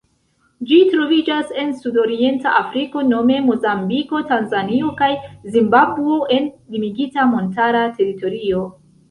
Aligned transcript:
Ĝi 0.69 0.77
troviĝas 0.91 1.51
en 1.63 1.73
sudorienta 1.83 2.53
Afriko 2.61 3.03
nome 3.09 3.37
Mozambiko, 3.49 4.23
Tanzanio 4.33 4.89
kaj 5.03 5.11
Zimbabvo 5.57 6.17
en 6.39 6.51
limigita 6.79 7.29
montara 7.37 7.85
teritorio. 8.01 8.67